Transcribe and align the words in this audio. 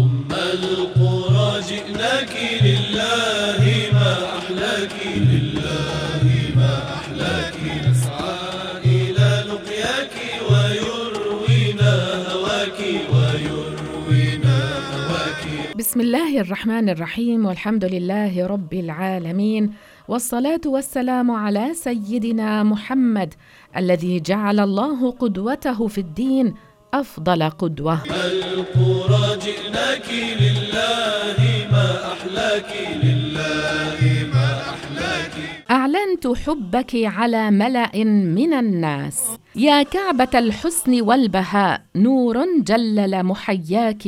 أم 0.00 0.32
القرى 0.32 1.60
جئناك 1.70 2.34
لله 2.66 3.62
ما 3.92 4.12
أحلاك 4.38 4.96
لله 5.30 6.24
ما 6.56 6.74
أحلاك. 6.98 7.54
نسعى 7.86 8.38
إلى 8.84 9.28
لقياك 9.50 10.14
ويروينا 10.50 11.92
هواك 12.32 12.80
ويروينا 13.12 14.56
هواك. 14.94 15.76
بسم 15.76 16.00
الله 16.00 16.40
الرحمن 16.40 16.88
الرحيم 16.88 17.46
والحمد 17.46 17.84
لله 17.84 18.46
رب 18.46 18.72
العالمين 18.74 19.72
والصلاة 20.08 20.64
والسلام 20.66 21.30
على 21.30 21.74
سيدنا 21.74 22.62
محمد 22.62 23.34
الذي 23.76 24.20
جعل 24.20 24.60
الله 24.60 25.10
قدوته 25.10 25.86
في 25.86 25.98
الدين 25.98 26.54
أفضل 26.94 27.42
قدوة. 27.42 27.98
القرى 28.04 29.38
جئناك 29.38 30.08
لله 30.40 31.68
ما 31.72 32.12
أحلاك 32.12 32.70
لله 33.02 34.26
ما 34.34 34.60
أحلاك. 34.60 35.32
أعلنت 35.70 36.26
حبك 36.26 36.90
على 36.94 37.50
ملأ 37.50 38.04
من 38.04 38.54
الناس. 38.54 39.20
يا 39.56 39.82
كعبة 39.82 40.28
الحسن 40.34 41.00
والبهاء 41.00 41.82
نور 41.96 42.46
جلل 42.62 43.22
محياك. 43.22 44.04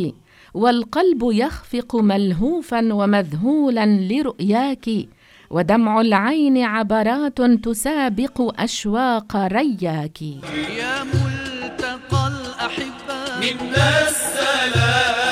والقلب 0.55 1.21
يخفق 1.23 1.97
ملهوفا 1.97 2.93
ومذهولا 2.93 3.87
لرؤياك. 3.87 4.91
ودمع 5.51 6.01
العين 6.01 6.59
عبرات 6.59 7.41
تسابق 7.41 8.63
أشواق 8.63 9.37
رياك. 9.37 10.23
يا 10.23 11.05
الأحبة 11.05 11.42
منا 13.43 14.09
السلام. 14.09 15.27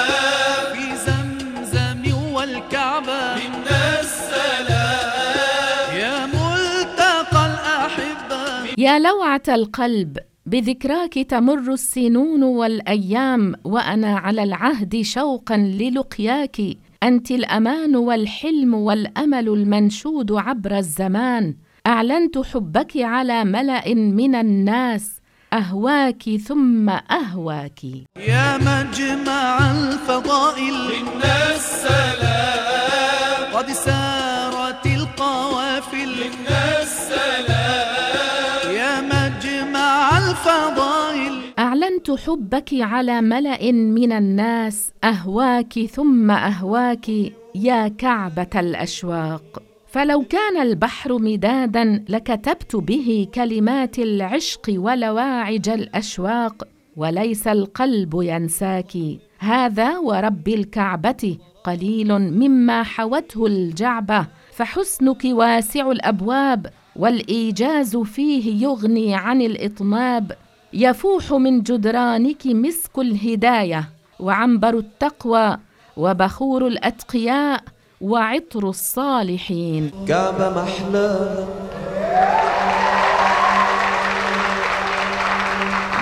في 0.74 0.96
زمزم 1.06 2.14
والكعبة. 2.34 3.34
منا 3.34 4.00
السلام. 4.00 5.96
يا 6.02 6.26
ملتقى 6.26 7.46
الأحبة. 7.46 8.74
يا 8.78 8.98
لوعة 8.98 9.42
القلب 9.48 10.18
بذكراك 10.46 11.14
تمر 11.14 11.72
السنون 11.72 12.42
والأيام 12.42 13.54
وأنا 13.64 14.18
على 14.18 14.42
العهد 14.42 15.00
شوقا 15.02 15.56
للقياك. 15.56 16.60
أنت 17.02 17.30
الأمان 17.30 17.96
والحلم 17.96 18.74
والأمل 18.74 19.48
المنشود 19.48 20.32
عبر 20.32 20.78
الزمان. 20.78 21.54
أعلنت 21.86 22.38
حبك 22.38 22.92
على 22.96 23.44
ملأ 23.44 23.94
من 23.94 24.34
الناس. 24.34 25.19
أهواك 25.52 26.36
ثم 26.46 26.88
أهواك. 26.88 27.84
يا 28.16 28.58
مجمع 28.58 29.70
الفضائل. 29.70 30.74
منا 30.74 31.54
السلام 31.54 33.54
قد 33.54 33.70
سارت 33.70 34.86
القوافل. 34.86 36.08
منا 36.08 36.82
السلام 36.82 38.74
يا 38.74 39.00
مجمع 39.00 40.18
الفضائل. 40.18 41.40
أعلنت 41.58 42.10
حبك 42.10 42.68
على 42.72 43.20
ملأ 43.20 43.72
من 43.72 44.12
الناس. 44.12 44.92
أهواك 45.04 45.86
ثم 45.86 46.30
أهواك 46.30 47.08
يا 47.54 47.88
كعبة 47.88 48.60
الأشواق. 48.60 49.62
فلو 49.90 50.22
كان 50.22 50.62
البحر 50.62 51.18
مدادا 51.18 52.04
لكتبت 52.08 52.76
به 52.76 53.28
كلمات 53.34 53.98
العشق 53.98 54.60
ولواعج 54.68 55.68
الأشواق 55.68 56.68
وليس 56.96 57.46
القلب 57.48 58.22
ينساك. 58.22 58.92
هذا 59.38 59.98
ورب 59.98 60.48
الكعبة 60.48 61.38
قليل 61.64 62.18
مما 62.18 62.82
حوته 62.82 63.46
الجعبة. 63.46 64.26
فحسنك 64.52 65.24
واسع 65.24 65.90
الأبواب 65.90 66.66
والإيجاز 66.96 67.96
فيه 67.96 68.62
يغني 68.62 69.14
عن 69.14 69.42
الإطناب. 69.42 70.32
يفوح 70.72 71.32
من 71.32 71.62
جدرانك 71.62 72.46
مسك 72.46 72.98
الهداية 72.98 73.88
وعنبر 74.20 74.78
التقوى 74.78 75.56
وبخور 75.96 76.66
الأتقياء. 76.66 77.64
وعطر 78.00 78.68
الصالحين. 78.68 79.90
كعبة 80.08 80.50
محلاها 80.50 81.48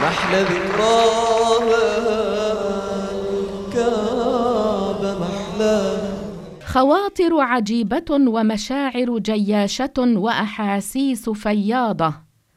محلى 0.03 0.43
ذكراها 0.43 1.89
كعبة 3.73 5.19
محلاها 5.19 6.13
خواطر 6.67 7.41
عجيبة 7.41 8.11
ومشاعر 8.11 9.19
جياشة 9.19 9.99
وأحاسيس 9.99 11.31
فياضة. 11.31 12.15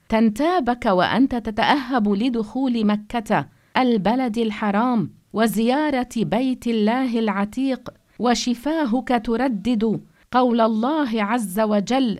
تنتابك 0.09 0.85
وأنت 0.85 1.35
تتأهب 1.35 2.13
لدخول 2.13 2.85
مكة 2.85 3.45
البلد 3.77 4.37
الحرام 4.37 5.13
وزيارة 5.33 6.09
بيت 6.17 6.67
الله 6.67 7.19
العتيق 7.19 7.89
وشفاهك 8.21 9.21
تردد 9.25 9.99
قول 10.31 10.61
الله 10.61 11.23
عز 11.23 11.59
وجل 11.59 12.19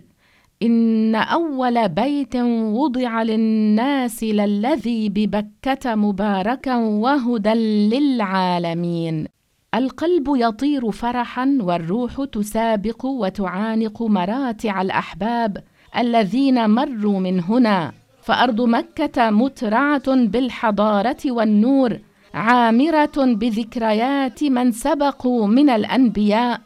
إن 0.62 1.14
أول 1.14 1.88
بيت 1.88 2.36
وضع 2.76 3.22
للناس 3.22 4.22
للذي 4.24 5.08
ببكة 5.08 5.94
مباركا 5.94 6.76
وهدى 6.76 7.54
للعالمين. 7.94 9.26
القلب 9.74 10.26
يطير 10.36 10.90
فرحا 10.90 11.58
والروح 11.60 12.24
تسابق 12.32 13.04
وتعانق 13.04 14.02
مراتع 14.02 14.82
الأحباب 14.82 15.62
الذين 15.98 16.70
مروا 16.70 17.20
من 17.20 17.40
هنا. 17.40 17.92
فأرض 18.22 18.60
مكة 18.60 19.30
مترعة 19.30 20.14
بالحضارة 20.14 21.18
والنور 21.26 21.98
عامرة 22.34 23.12
بذكريات 23.16 24.44
من 24.44 24.72
سبقوا 24.72 25.46
من 25.46 25.70
الأنبياء 25.70 26.60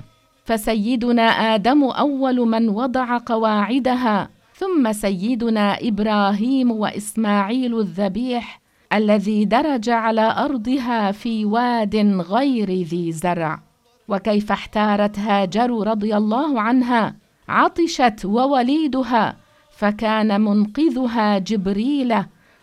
فسيدنا 0.44 1.22
آدم 1.22 1.84
أول 1.84 2.36
من 2.36 2.68
وضع 2.68 3.18
قواعدها 3.18 4.28
ثم 4.54 4.92
سيدنا 4.92 5.78
إبراهيم 5.82 6.70
وإسماعيل 6.70 7.78
الذبيح 7.78 8.60
الذي 8.92 9.44
درج 9.44 9.90
على 9.90 10.34
أرضها 10.38 11.12
في 11.12 11.44
واد 11.44 11.96
غير 12.30 12.70
ذي 12.70 13.12
زرع. 13.12 13.62
وكيف 14.08 14.52
احتارت 14.52 15.18
هاجر 15.18 15.86
رضي 15.88 16.16
الله 16.16 16.60
عنها 16.60 17.16
عطشت 17.48 18.24
ووليدها 18.24 19.36
فكان 19.76 20.40
منقذها 20.40 21.38
جبريل 21.38 22.14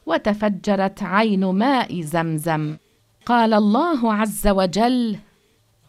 وتفجرت 0.05 1.03
عين 1.03 1.45
ماء 1.45 2.01
زمزم. 2.01 2.75
قال 3.25 3.53
الله 3.53 4.13
عز 4.13 4.47
وجل 4.47 5.17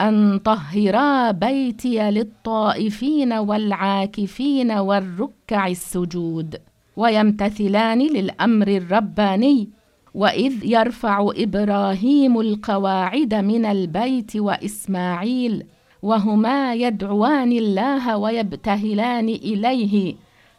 أن 0.01 0.39
طهرا 0.39 1.31
بيتي 1.31 2.11
للطائفين 2.11 3.33
والعاكفين 3.33 4.73
والركع 4.73 5.67
السجود 5.67 6.57
ويمتثلان 6.97 7.99
للأمر 7.99 8.69
الرباني 8.69 9.69
وإذ 10.15 10.65
يرفع 10.65 11.31
إبراهيم 11.37 12.41
القواعد 12.41 13.35
من 13.35 13.65
البيت 13.65 14.37
وإسماعيل 14.37 15.65
وهما 16.03 16.75
يدعوان 16.75 17.53
الله 17.53 18.17
ويبتهلان 18.17 19.29
إليه 19.29 20.15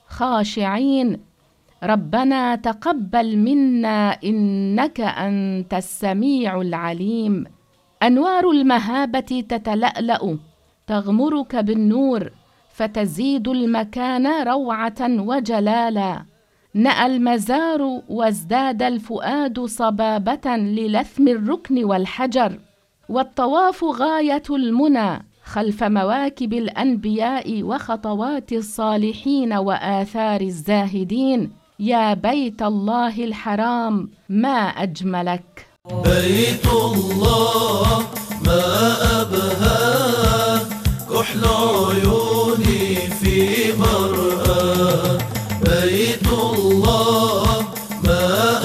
خاشعين 0.07 1.19
ربنا 1.85 2.55
تقبل 2.55 3.37
منا 3.37 4.17
إنك 4.23 5.01
أنت 5.01 5.73
السميع 5.73 6.61
العليم. 6.61 7.43
أنوار 8.03 8.51
المهابة 8.51 9.43
تتلألأ 9.49 10.37
تغمرك 10.87 11.55
بالنور 11.55 12.31
فتزيد 12.73 13.47
المكان 13.47 14.47
روعة 14.47 15.01
وجلالا. 15.01 16.25
نأى 16.73 17.05
المزار 17.05 18.01
وازداد 18.09 18.83
الفؤاد 18.83 19.59
صبابة 19.65 20.55
للثم 20.55 21.27
الركن 21.27 21.83
والحجر. 21.83 22.59
والطواف 23.09 23.83
غاية 23.83 24.43
المنى 24.49 25.25
خلف 25.43 25.83
مواكب 25.83 26.53
الأنبياء 26.53 27.63
وخطوات 27.63 28.53
الصالحين 28.53 29.53
وآثار 29.53 30.41
الزاهدين. 30.41 31.64
يا 31.79 32.13
بيت 32.13 32.61
الله 32.61 33.23
الحرام 33.23 34.09
ما 34.29 34.57
أجملك. 34.67 35.67
بيت 36.03 36.65
الله 36.65 37.99
ما 38.45 38.61
أبهاه 39.21 40.61
كحل 41.11 41.45
عيوني 41.45 42.95
في 42.95 43.73
مرآه 43.79 45.17
بيت 45.63 46.27
الله 46.27 47.61
ما 48.03 48.55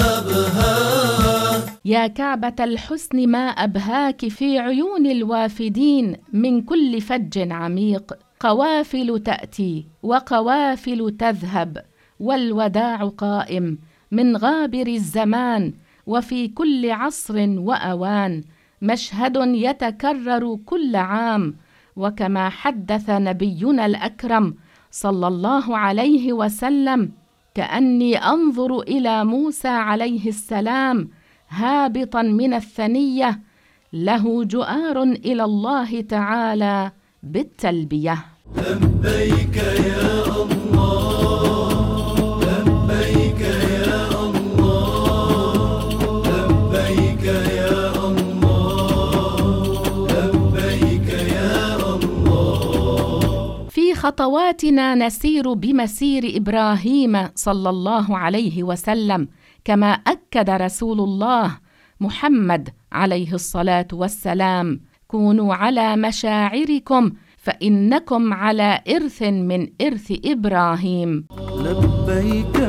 يا 1.85 2.01
يا 2.01 2.07
كعبة 2.07 2.63
الحسن 2.63 3.27
ما 3.27 3.47
أبهاك 3.47 4.27
في 4.27 4.59
عيون 4.59 5.05
الوافدين 5.05 6.17
من 6.33 6.61
كل 6.61 7.01
فج 7.01 7.51
عميق 7.51 8.13
قوافل 8.39 9.19
تأتي 9.25 9.85
وقوافل 10.03 11.15
تذهب. 11.19 11.90
والوداع 12.21 13.05
قائم 13.05 13.77
من 14.11 14.37
غابر 14.37 14.87
الزمان 14.87 15.73
وفي 16.07 16.47
كل 16.47 16.91
عصر 16.91 17.35
وأوان 17.67 18.43
مشهد 18.81 19.35
يتكرر 19.67 20.59
كل 20.65 20.95
عام 20.95 21.55
وكما 21.95 22.49
حدث 22.49 23.09
نبينا 23.09 23.85
الأكرم 23.85 24.55
صلى 24.91 25.27
الله 25.27 25.77
عليه 25.77 26.33
وسلم 26.33 27.11
كأني 27.55 28.17
أنظر 28.17 28.81
إلى 28.81 29.25
موسى 29.25 29.67
عليه 29.67 30.27
السلام 30.27 31.09
هابطا 31.49 32.21
من 32.21 32.53
الثنية 32.53 33.39
له 33.93 34.43
جؤار 34.43 35.03
إلى 35.03 35.43
الله 35.43 36.01
تعالى 36.01 36.91
بالتلبية. 37.23 38.17
لبيك 38.57 39.57
يا 39.57 40.23
الله. 40.43 41.60
خطواتنا 54.01 54.95
نسير 54.95 55.53
بمسير 55.53 56.37
إبراهيم 56.37 57.27
صلى 57.35 57.69
الله 57.69 58.17
عليه 58.17 58.63
وسلم 58.63 59.27
كما 59.65 59.91
أكد 59.91 60.49
رسول 60.49 60.99
الله 60.99 61.57
محمد 61.99 62.69
عليه 62.91 63.33
الصلاة 63.33 63.87
والسلام 63.93 64.81
كونوا 65.07 65.55
على 65.55 65.95
مشاعركم 65.95 67.11
فإنكم 67.37 68.33
على 68.33 68.81
إرث 68.95 69.21
من 69.21 69.67
إرث 69.81 70.13
إبراهيم. 70.25 71.25
لبيك 71.65 72.60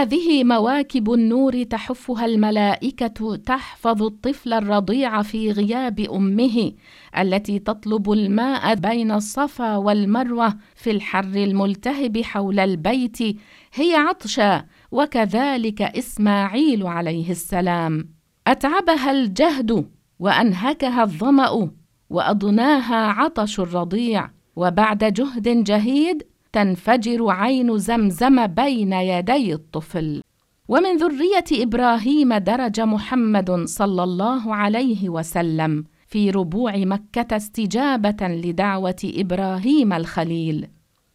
هذه 0.00 0.44
مواكب 0.44 1.12
النور 1.12 1.62
تحفها 1.62 2.26
الملائكة 2.26 3.36
تحفظ 3.36 4.02
الطفل 4.02 4.52
الرضيع 4.52 5.22
في 5.22 5.52
غياب 5.52 6.00
أمه 6.00 6.72
التي 7.18 7.58
تطلب 7.58 8.12
الماء 8.12 8.74
بين 8.74 9.12
الصفا 9.12 9.76
والمروة 9.76 10.56
في 10.74 10.90
الحر 10.90 11.24
الملتهب 11.24 12.18
حول 12.22 12.60
البيت. 12.60 13.18
هي 13.74 13.94
عطشا 13.94 14.64
وكذلك 14.90 15.82
إسماعيل 15.82 16.86
عليه 16.86 17.30
السلام. 17.30 18.08
أتعبها 18.46 19.10
الجهد 19.10 19.90
وأنهكها 20.18 21.02
الظمأ 21.02 21.70
وأضناها 22.10 23.06
عطش 23.06 23.60
الرضيع. 23.60 24.30
وبعد 24.56 25.04
جهد 25.04 25.64
جهيد 25.64 26.22
تنفجر 26.52 27.30
عين 27.30 27.78
زمزم 27.78 28.46
بين 28.46 28.92
يدي 28.92 29.54
الطفل. 29.54 30.22
ومن 30.68 30.96
ذرية 30.96 31.62
إبراهيم 31.62 32.34
درج 32.34 32.80
محمد 32.80 33.64
صلى 33.64 34.02
الله 34.02 34.54
عليه 34.54 35.08
وسلم 35.08 35.84
في 36.06 36.30
ربوع 36.30 36.76
مكة 36.76 37.36
استجابة 37.36 38.28
لدعوة 38.28 39.02
إبراهيم 39.04 39.92
الخليل. 39.92 40.68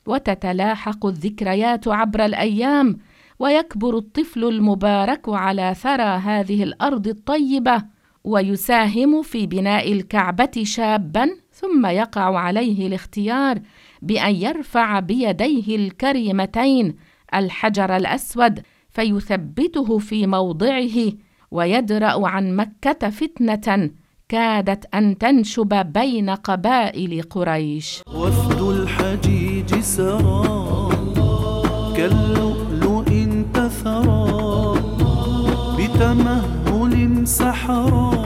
وتتلاحق 0.07 1.05
الذكريات 1.05 1.87
عبر 1.87 2.25
الأيام 2.25 2.97
ويكبر 3.39 3.97
الطفل 3.97 4.43
المبارك 4.43 5.29
على 5.29 5.73
ثرى 5.73 6.03
هذه 6.03 6.63
الأرض 6.63 7.07
الطيبة 7.07 7.83
ويساهم 8.23 9.21
في 9.21 9.47
بناء 9.47 9.91
الكعبة 9.91 10.51
شابا 10.63 11.29
ثم 11.51 11.85
يقع 11.85 12.39
عليه 12.39 12.87
الاختيار 12.87 13.59
بأن 14.05 14.35
يرفع 14.35 14.99
بيديه 14.99 15.75
الكريمتين 15.75 16.95
الحجر 17.35 17.95
الأسود 17.95 18.61
فيثبته 18.89 19.97
في 19.97 20.27
موضعه 20.27 21.13
ويدرأ 21.51 22.27
عن 22.27 22.55
مكة 22.55 23.09
فتنة 23.09 23.89
كادت 24.29 24.95
أن 24.95 25.17
تنشب 25.17 25.85
بين 25.93 26.29
قبائل 26.29 27.21
قريش. 27.21 28.01
وفد 28.15 28.61
الحجيج 28.61 29.79
سرى 29.79 30.89
كاللؤلؤ 31.97 33.07
انتثرا 33.11 34.73
بتمهل 35.77 37.27
سحرا 37.27 38.24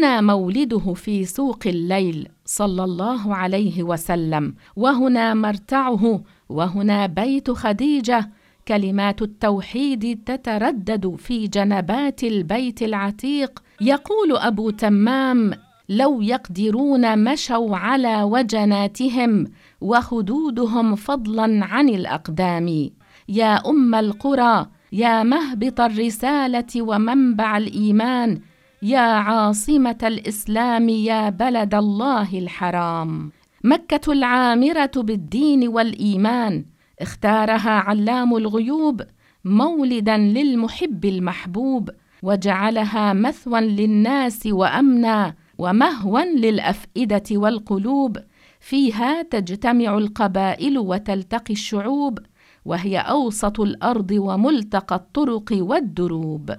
هنا 0.00 0.20
مولده 0.20 0.94
في 0.94 1.24
سوق 1.24 1.58
الليل 1.66 2.28
صلى 2.44 2.84
الله 2.84 3.34
عليه 3.34 3.82
وسلم. 3.82 4.54
وهنا 4.76 5.34
مرتعه 5.34 6.22
وهنا 6.48 7.06
بيت 7.06 7.50
خديجة. 7.50 8.30
كلمات 8.68 9.22
التوحيد 9.22 10.24
تتردد 10.26 11.16
في 11.16 11.46
جنبات 11.46 12.24
البيت 12.24 12.82
العتيق. 12.82 13.62
يقول 13.80 14.36
أبو 14.36 14.70
تمام 14.70 15.50
لو 15.88 16.20
يقدرون 16.22 17.24
مشوا 17.24 17.76
على 17.76 18.22
وجناتهم 18.22 19.46
وخدودهم 19.80 20.94
فضلا 20.94 21.64
عن 21.64 21.88
الأقدام. 21.88 22.90
يا 23.28 23.68
أم 23.68 23.94
القرى 23.94 24.66
يا 24.92 25.22
مهبط 25.22 25.80
الرسالة 25.80 26.82
ومنبع 26.82 27.56
الإيمان. 27.56 28.40
يا 28.82 28.98
عاصمة 29.00 29.98
الإسلام 30.02 30.88
يا 30.88 31.30
بلد 31.30 31.74
الله 31.74 32.38
الحرام. 32.38 33.32
مكة 33.64 34.12
العامرة 34.12 34.90
بالدين 34.96 35.68
والإيمان. 35.68 36.64
اختارها 37.00 37.70
علام 37.70 38.36
الغيوب 38.36 39.02
مولدا 39.44 40.16
للمحب 40.16 41.04
المحبوب. 41.04 41.90
وجعلها 42.22 43.12
مثوى 43.12 43.60
للناس 43.60 44.46
وأمنا 44.46 45.34
ومهوا 45.58 46.20
للأفئدة 46.20 47.22
والقلوب. 47.32 48.16
فيها 48.60 49.22
تجتمع 49.22 49.98
القبائل 49.98 50.78
وتلتقي 50.78 51.54
الشعوب. 51.54 52.18
وهي 52.64 52.98
أوسط 52.98 53.60
الأرض 53.60 54.10
وملتقى 54.10 54.96
الطرق 54.96 55.48
والدروب. 55.52 56.50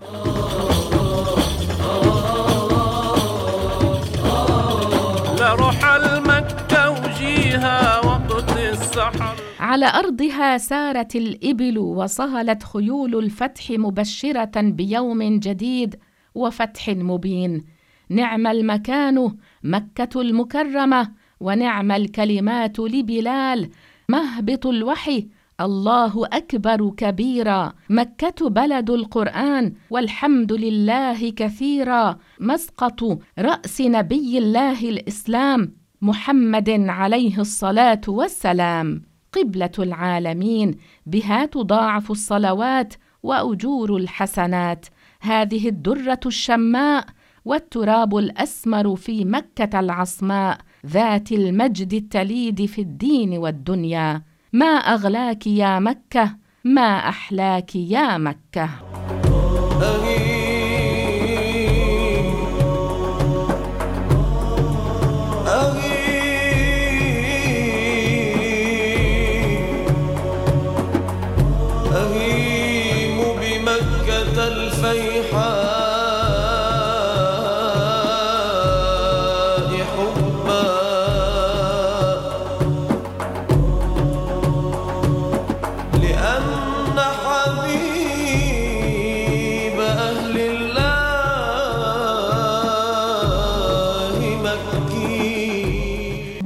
لروح 5.41 5.85
المكة 5.85 6.89
وجيها 6.91 8.05
وقت 8.05 8.57
السحر. 8.57 9.35
على 9.59 9.85
أرضها 9.85 10.57
سارت 10.57 11.15
الإبل 11.15 11.77
وصهلت 11.77 12.63
خيول 12.63 13.15
الفتح 13.15 13.71
مبشرة 13.71 14.61
بيوم 14.61 15.39
جديد 15.39 15.95
وفتح 16.35 16.89
مبين. 16.89 17.65
نعم 18.09 18.47
المكان 18.47 19.35
مكة 19.63 20.21
المكرمة 20.21 21.11
ونعم 21.39 21.91
الكلمات 21.91 22.79
لبلال 22.79 23.69
مهبط 24.09 24.65
الوحي 24.65 25.27
الله 25.65 26.25
أكبر 26.25 26.89
كبيرا. 26.97 27.73
مكة 27.89 28.49
بلد 28.49 28.89
القرآن 28.89 29.73
والحمد 29.89 30.53
لله 30.53 31.29
كثيرا. 31.29 32.17
مسقط 32.39 33.19
رأس 33.39 33.81
نبي 33.81 34.37
الله 34.37 34.89
الإسلام 34.89 35.75
محمد 36.01 36.69
عليه 36.69 37.39
الصلاة 37.39 38.01
والسلام. 38.07 39.01
قبلة 39.33 39.71
العالمين 39.79 40.77
بها 41.05 41.45
تضاعف 41.45 42.11
الصلوات 42.11 42.93
وأجور 43.23 43.97
الحسنات. 43.97 44.85
هذه 45.21 45.69
الدرة 45.69 46.19
الشماء 46.25 47.05
والتراب 47.45 48.17
الأسمر 48.17 48.95
في 48.95 49.25
مكة 49.25 49.79
العصماء 49.79 50.57
ذات 50.85 51.31
المجد 51.31 51.93
التليد 51.93 52.65
في 52.65 52.81
الدين 52.81 53.37
والدنيا. 53.37 54.30
ما 54.53 54.65
أغلاك 54.65 55.47
يا 55.47 55.79
مكة؟ 55.79 56.35
ما 56.63 57.09
أحلاك 57.09 57.75
يا 57.75 58.17
مكة؟ 58.17 58.69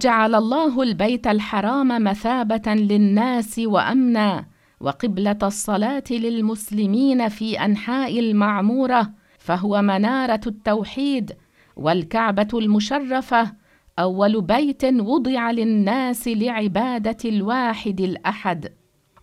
وجعل 0.05 0.35
الله 0.35 0.81
البيت 0.81 1.27
الحرام 1.27 2.03
مثابة 2.03 2.73
للناس 2.73 3.59
وأمنا 3.59 4.45
وقبلة 4.79 5.37
الصلاة 5.43 6.03
للمسلمين 6.11 7.29
في 7.29 7.65
أنحاء 7.65 8.19
المعمورة 8.19 9.11
فهو 9.39 9.81
منارة 9.81 10.41
التوحيد 10.47 11.31
والكعبة 11.75 12.47
المشرفة 12.53 13.53
أول 13.99 14.41
بيت 14.41 14.83
وضع 14.85 15.51
للناس 15.51 16.27
لعبادة 16.27 17.17
الواحد 17.25 18.01
الأحد. 18.01 18.73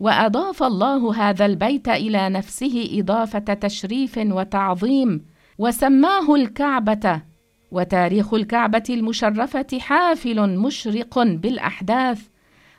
وأضاف 0.00 0.62
الله 0.62 1.14
هذا 1.14 1.46
البيت 1.46 1.88
إلى 1.88 2.28
نفسه 2.28 2.88
إضافة 2.92 3.38
تشريف 3.38 4.18
وتعظيم 4.18 5.26
وسماه 5.58 6.34
الكعبة. 6.34 7.31
وتاريخ 7.72 8.34
الكعبة 8.34 8.82
المشرفة 8.90 9.78
حافل 9.80 10.56
مشرق 10.58 11.18
بالأحداث. 11.18 12.20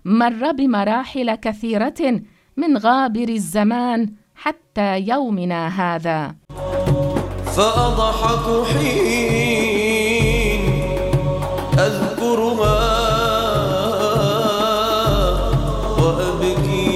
مر 0.05 0.51
بمراحل 0.51 1.35
كثيرة 1.35 2.21
من 2.57 2.77
غابر 2.77 3.29
الزمان 3.29 4.09
حتى 4.35 4.99
يومنا 4.99 5.67
هذا. 5.67 6.35
فأضحك 7.55 8.67
حين 8.67 9.83
أذكرها 11.79 12.79
وأبكي 15.99 16.93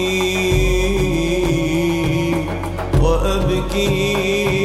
وأبكي 3.01 4.56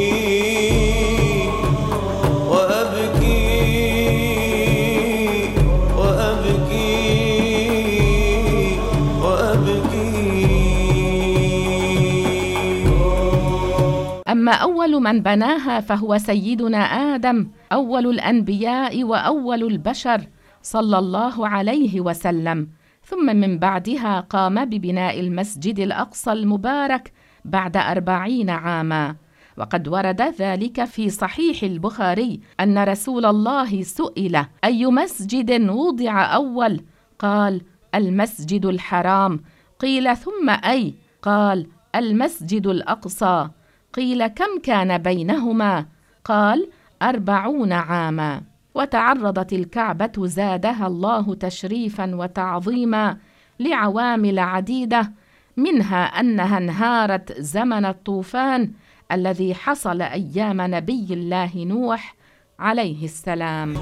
اما 14.42 14.52
أول 14.52 15.02
من 15.02 15.22
بناها 15.22 15.80
فهو 15.80 16.18
سيدنا 16.18 16.78
آدم 16.78 17.48
أول 17.72 18.06
الأنبياء 18.06 19.04
وأول 19.04 19.62
البشر 19.62 20.26
صلى 20.62 20.98
الله 20.98 21.48
عليه 21.48 22.00
وسلم. 22.00 22.68
ثم 23.04 23.36
من 23.36 23.58
بعدها 23.58 24.20
قام 24.20 24.64
ببناء 24.64 25.20
المسجد 25.20 25.78
الأقصى 25.78 26.32
المبارك 26.32 27.12
بعد 27.44 27.76
أربعين 27.76 28.50
عاما. 28.50 29.16
وقد 29.58 29.88
ورد 29.88 30.22
ذلك 30.22 30.84
في 30.84 31.10
صحيح 31.10 31.62
البخاري 31.62 32.40
أن 32.60 32.78
رسول 32.78 33.24
الله 33.24 33.82
سئل 33.82 34.44
أي 34.64 34.86
مسجد 34.86 35.70
وضع 35.70 36.34
أول؟ 36.34 36.80
قال 37.18 37.60
المسجد 37.94 38.66
الحرام. 38.66 39.40
قيل 39.78 40.16
ثم 40.16 40.50
أي؟ 40.50 40.94
قال 41.22 41.66
المسجد 41.94 42.66
الأقصى. 42.66 43.48
قيل 43.92 44.26
كم 44.26 44.58
كان 44.62 44.98
بينهما؟ 44.98 45.86
قال 46.24 46.68
أربعون 47.02 47.72
عاما. 47.72 48.42
وتعرضت 48.74 49.52
الكعبة 49.52 50.12
زادها 50.18 50.86
الله 50.86 51.34
تشريفا 51.34 52.14
وتعظيما 52.14 53.16
لعوامل 53.60 54.38
عديدة 54.38 55.12
منها 55.56 56.04
أنها 56.04 56.58
انهارت 56.58 57.40
زمن 57.40 57.84
الطوفان 57.84 58.70
الذي 59.12 59.54
حصل 59.54 60.02
أيام 60.02 60.60
نبي 60.60 61.06
الله 61.10 61.50
نوح 61.56 62.14
عليه 62.58 63.04
السلام. 63.04 63.74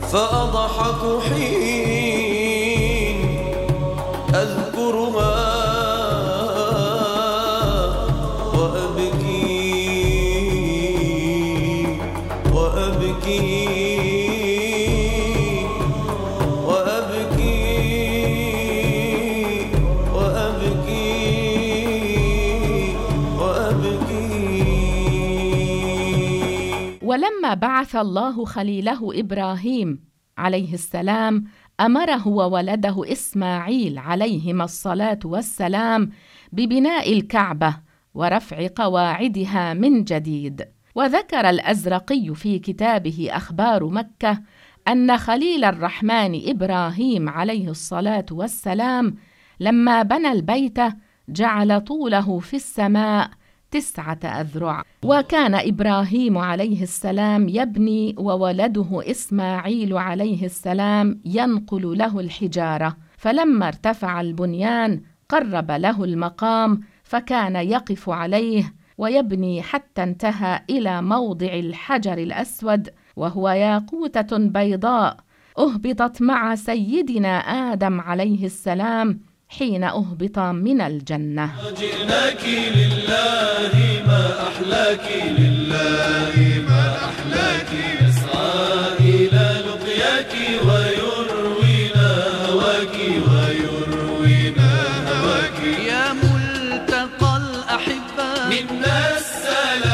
فأضحك 0.00 1.22
حين 1.22 2.62
ولما 27.42 27.54
بعث 27.54 27.96
الله 27.96 28.44
خليله 28.44 29.20
إبراهيم 29.20 30.04
عليه 30.38 30.74
السلام 30.74 31.44
أمره 31.80 32.28
وولده 32.28 33.12
إسماعيل 33.12 33.98
عليهما 33.98 34.64
الصلاة 34.64 35.18
والسلام 35.24 36.10
ببناء 36.52 37.12
الكعبة 37.12 37.76
ورفع 38.14 38.68
قواعدها 38.76 39.74
من 39.74 40.04
جديد. 40.04 40.64
وذكر 40.94 41.50
الأزرقي 41.50 42.34
في 42.34 42.58
كتابه 42.58 43.28
أخبار 43.32 43.84
مكة 43.86 44.42
أن 44.88 45.16
خليل 45.16 45.64
الرحمن 45.64 46.48
إبراهيم 46.48 47.28
عليه 47.28 47.68
الصلاة 47.70 48.26
والسلام 48.30 49.16
لما 49.60 50.02
بنى 50.02 50.32
البيت 50.32 50.78
جعل 51.28 51.80
طوله 51.80 52.38
في 52.38 52.56
السماء 52.56 53.30
تسعة 53.72 54.18
أذرع. 54.24 54.82
وكان 55.04 55.54
إبراهيم 55.54 56.38
عليه 56.38 56.82
السلام 56.82 57.48
يبني 57.48 58.14
وولده 58.18 59.02
إسماعيل 59.10 59.96
عليه 59.96 60.46
السلام 60.46 61.20
ينقل 61.24 61.98
له 61.98 62.20
الحجارة. 62.20 62.96
فلما 63.18 63.68
ارتفع 63.68 64.20
البنيان 64.20 65.00
قرب 65.28 65.70
له 65.70 66.04
المقام 66.04 66.80
فكان 67.02 67.56
يقف 67.56 68.10
عليه 68.10 68.74
ويبني 68.98 69.62
حتى 69.62 70.02
انتهى 70.02 70.62
إلى 70.70 71.02
موضع 71.02 71.54
الحجر 71.54 72.18
الأسود 72.18 72.88
وهو 73.16 73.48
ياقوتة 73.48 74.38
بيضاء 74.38 75.16
أهبطت 75.58 76.22
مع 76.22 76.54
سيدنا 76.54 77.38
آدم 77.38 78.00
عليه 78.00 78.46
السلام 78.46 79.20
حين 79.58 79.84
أهبط 79.84 80.38
من 80.38 80.80
الجنة. 80.80 81.50
جئناك 81.80 82.44
لله 82.76 83.74
ما 84.06 84.48
أحلاك 84.48 85.06
لله 85.38 86.34
ما 86.68 86.84
أحلاك 87.10 87.70
نسعى 88.02 88.98
إلى 89.00 89.46
لقياك 89.66 90.32
ويروينا 90.66 92.08
هواك 92.48 92.96
ويروينا 93.28 94.70
هواك. 95.10 95.60
يا 95.88 96.04
ملتقى 96.12 97.36
الأحبة. 97.36 98.30
منا 98.50 98.98
السلام. 99.16 99.92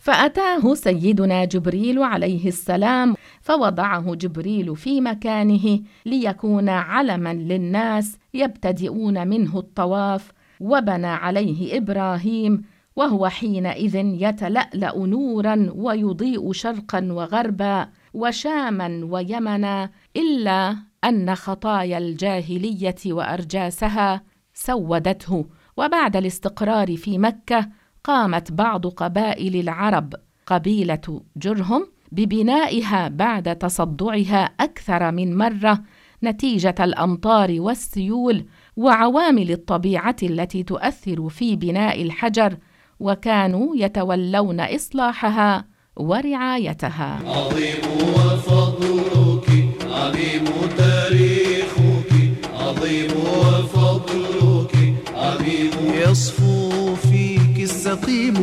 فأتاه 0.00 0.74
سيدنا 0.74 1.44
جبريل 1.44 1.98
عليه 2.02 2.48
السلام 2.48 3.14
فوضعه 3.46 4.14
جبريل 4.14 4.76
في 4.76 5.00
مكانه 5.00 5.80
ليكون 6.06 6.68
علما 6.68 7.34
للناس 7.34 8.18
يبتدئون 8.34 9.28
منه 9.28 9.58
الطواف 9.58 10.32
وبنى 10.60 11.06
عليه 11.06 11.76
إبراهيم 11.76 12.62
وهو 12.96 13.28
حينئذ 13.28 13.96
يتلألأ 13.96 14.98
نورا 14.98 15.72
ويضيء 15.74 16.52
شرقا 16.52 17.08
وغربا 17.10 17.88
وشاما 18.14 19.00
ويمنا 19.10 19.90
إلا 20.16 20.76
أن 21.04 21.34
خطايا 21.34 21.98
الجاهلية 21.98 22.96
وأرجاسها 23.06 24.22
سودته. 24.54 25.46
وبعد 25.76 26.16
الاستقرار 26.16 26.96
في 26.96 27.18
مكة 27.18 27.68
قامت 28.04 28.52
بعض 28.52 28.86
قبائل 28.86 29.56
العرب 29.56 30.14
قبيلة 30.46 31.22
جرهم 31.36 31.95
ببنائها 32.16 33.08
بعد 33.08 33.56
تصدعها 33.56 34.44
أكثر 34.60 35.10
من 35.10 35.36
مرة 35.36 35.82
نتيجة 36.24 36.74
الأمطار 36.80 37.56
والسيول 37.58 38.44
وعوامل 38.76 39.50
الطبيعة 39.50 40.16
التي 40.22 40.62
تؤثر 40.62 41.28
في 41.28 41.56
بناء 41.56 42.02
الحجر 42.02 42.56
وكانوا 43.00 43.76
يتولون 43.76 44.60
إصلاحها 44.60 45.64
ورعايتها. 45.96 47.18
عظيم 47.26 47.82
وفضلك 48.14 49.48
عظيم 49.90 50.44
تاريخك 50.78 52.12
عظيم 52.60 53.10
وفضلك 53.40 54.74
عظيم 55.14 55.70
يصفو 55.94 56.94
فيك 56.94 57.56
السقيم 57.62 58.34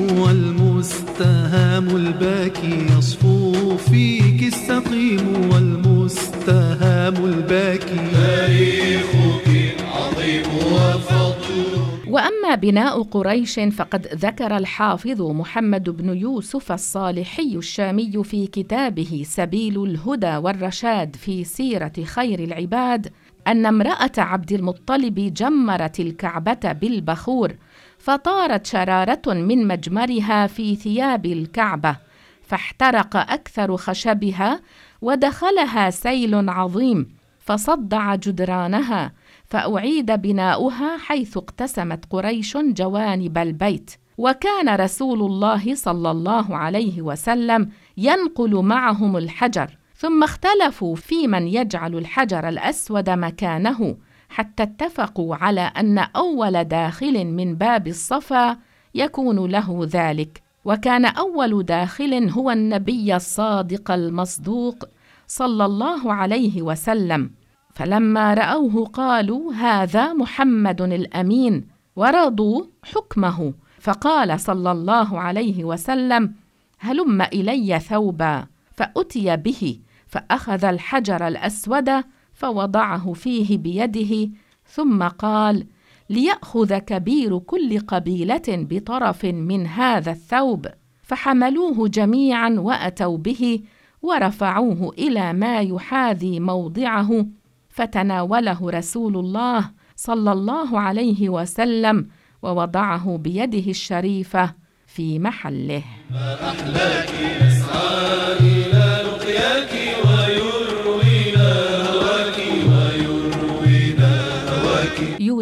والمستهام 0.83 1.95
الباكي 1.95 2.85
يصفو 2.97 3.77
فيك 3.77 4.43
السقيم 4.43 5.49
والمستهام 5.53 7.25
الباكي. 7.25 8.11
تاريخك 8.13 9.75
عظيم 9.95 10.43
وفضلك 10.73 12.07
وأما 12.07 12.55
بناء 12.55 13.03
قريش 13.03 13.59
فقد 13.59 14.07
ذكر 14.07 14.57
الحافظ 14.57 15.21
محمد 15.21 15.89
بن 15.89 16.17
يوسف 16.17 16.71
الصالحي 16.71 17.55
الشامي 17.55 18.23
في 18.23 18.47
كتابه 18.47 19.23
سبيل 19.27 19.83
الهدى 19.83 20.37
والرشاد 20.37 21.15
في 21.15 21.43
سيرة 21.43 21.93
خير 22.03 22.39
العباد 22.39 23.11
أن 23.47 23.65
امرأة 23.65 24.11
عبد 24.17 24.51
المطلب 24.51 25.33
جمرت 25.33 25.99
الكعبة 25.99 26.71
بالبخور 26.71 27.55
فطارت 27.97 28.65
شرارة 28.65 29.21
من 29.27 29.67
مجمرها 29.67 30.47
في 30.47 30.75
ثياب 30.75 31.25
الكعبة 31.25 31.95
فاحترق 32.43 33.15
أكثر 33.15 33.77
خشبها 33.77 34.59
ودخلها 35.01 35.89
سيل 35.89 36.49
عظيم 36.49 37.07
فصدع 37.39 38.15
جدرانها 38.15 39.11
فأعيد 39.45 40.11
بناؤها 40.11 40.97
حيث 40.97 41.37
اقتسمت 41.37 42.05
قريش 42.09 42.57
جوانب 42.57 43.37
البيت. 43.37 43.91
وكان 44.17 44.75
رسول 44.75 45.21
الله 45.21 45.75
صلى 45.75 46.11
الله 46.11 46.57
عليه 46.57 47.01
وسلم 47.01 47.69
ينقل 47.97 48.55
معهم 48.55 49.17
الحجر. 49.17 49.77
ثم 50.03 50.23
اختلفوا 50.23 50.95
في 50.95 51.27
من 51.27 51.47
يجعل 51.47 51.95
الحجر 51.95 52.49
الأسود 52.49 53.09
مكانه 53.09 53.97
حتى 54.29 54.63
اتفقوا 54.63 55.35
على 55.35 55.61
أن 55.61 55.97
أول 55.97 56.63
داخل 56.63 57.25
من 57.25 57.55
باب 57.55 57.87
الصفا 57.87 58.57
يكون 58.95 59.51
له 59.51 59.87
ذلك. 59.91 60.43
وكان 60.65 61.05
أول 61.05 61.63
داخل 61.63 62.29
هو 62.29 62.51
النبي 62.51 63.15
الصادق 63.15 63.91
المصدوق 63.91 64.83
صلى 65.27 65.65
الله 65.65 66.13
عليه 66.13 66.61
وسلم. 66.61 67.31
فلما 67.73 68.33
رأوه 68.33 68.85
قالوا 68.85 69.53
هذا 69.53 70.13
محمد 70.13 70.81
الأمين. 70.81 71.67
ورضوا 71.95 72.63
حكمه. 72.83 73.53
فقال 73.79 74.39
صلى 74.39 74.71
الله 74.71 75.19
عليه 75.19 75.63
وسلم 75.63 76.33
هلم 76.79 77.21
إلي 77.21 77.79
ثوبا. 77.79 78.47
فأتي 78.71 79.37
به. 79.37 79.79
فأخذ 80.13 80.65
الحجر 80.65 81.27
الأسود 81.27 81.89
فوضعه 82.33 83.13
فيه 83.13 83.57
بيده 83.57 84.29
ثم 84.65 85.03
قال 85.03 85.67
ليأخذ 86.09 86.77
كبير 86.77 87.39
كل 87.39 87.79
قبيلة 87.79 88.41
بطرف 88.47 89.25
من 89.25 89.67
هذا 89.67 90.11
الثوب. 90.11 90.67
فحملوه 91.03 91.87
جميعا 91.87 92.49
وأتوا 92.49 93.17
به 93.17 93.59
ورفعوه 94.01 94.93
إلى 94.97 95.33
ما 95.33 95.59
يحاذي 95.59 96.39
موضعه. 96.39 97.25
فتناوله 97.69 98.69
رسول 98.69 99.17
الله 99.17 99.71
صلى 99.95 100.31
الله 100.31 100.79
عليه 100.79 101.29
وسلم 101.29 102.07
ووضعه 102.41 103.17
بيده 103.17 103.69
الشريفة 103.71 104.53
في 104.87 105.19
محله. 105.19 105.83
أحلاك 106.11 107.09
نسعى 107.41 108.62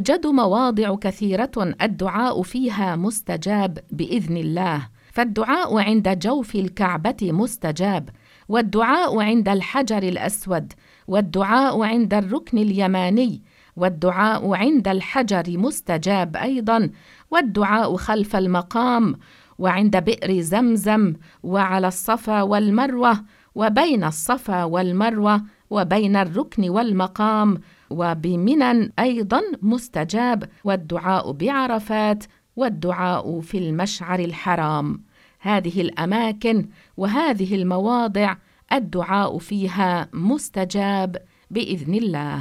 يوجد 0.10 0.28
مواضع 0.28 0.96
كثيرة 0.96 1.52
الدعاء 1.82 2.42
فيها 2.42 2.96
مستجاب 2.96 3.80
بإذن 3.92 4.38
الله. 4.38 4.88
فالدعاء 5.12 5.78
عند 5.78 6.20
جوف 6.20 6.56
الكعبة 6.56 7.18
مستجاب 7.22 8.10
والدعاء 8.50 9.22
عند 9.22 9.50
الحجر 9.50 10.04
الأسود 10.04 10.74
والدعاء 11.08 11.84
عند 11.84 12.14
الركن 12.14 12.58
اليماني 12.58 13.42
والدعاء 13.76 14.54
عند 14.54 14.88
الحجر 14.88 15.44
مستجاب 15.48 16.38
أيضا 16.38 16.90
والدعاء 17.32 17.96
خلف 17.96 18.36
المقام 18.36 19.16
وعند 19.58 19.98
بئر 19.98 20.42
زمزم 20.42 21.14
وعلى 21.44 21.88
الصفا 21.88 22.42
والمروة 22.42 23.24
وبين 23.56 24.04
الصفا 24.04 24.64
والمروة 24.64 25.42
وبين 25.70 26.16
الركن 26.16 26.70
والمقام 26.70 27.58
وبمنى 27.92 28.94
أيضا 29.00 29.42
مستجاب 29.62 30.44
والدعاء 30.64 31.32
بعرفات 31.32 32.24
والدعاء 32.56 33.40
في 33.42 33.58
المشعر 33.58 34.20
الحرام. 34.20 35.02
هذه 35.40 35.82
الأماكن 35.82 36.68
وهذه 36.98 37.56
المواضع 37.56 38.36
الدعاء 38.74 39.38
فيها 39.38 40.08
مستجاب 40.14 41.18
بإذن 41.52 41.94
الله. 41.94 42.40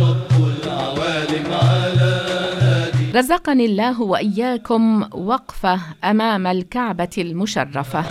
رب 0.00 0.32
العوالم 0.64 1.46
على 1.52 2.26
رزقني 3.14 3.66
الله 3.66 4.02
وإياكم 4.02 5.02
وقفه 5.12 5.80
أمام 6.04 6.46
الكعبة 6.46 7.10
المشرفة. 7.18 8.04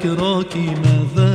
ذكراك 0.00 0.56
ما 0.56 1.29